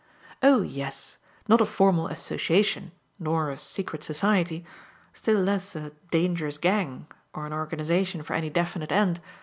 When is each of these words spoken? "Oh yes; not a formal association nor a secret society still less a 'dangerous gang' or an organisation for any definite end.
"Oh 0.41 0.63
yes; 0.63 1.19
not 1.47 1.61
a 1.61 1.65
formal 1.67 2.07
association 2.07 2.91
nor 3.19 3.51
a 3.51 3.55
secret 3.55 4.01
society 4.01 4.65
still 5.13 5.39
less 5.39 5.75
a 5.75 5.91
'dangerous 6.09 6.57
gang' 6.57 7.05
or 7.35 7.45
an 7.45 7.53
organisation 7.53 8.23
for 8.23 8.33
any 8.33 8.49
definite 8.49 8.91
end. 8.91 9.21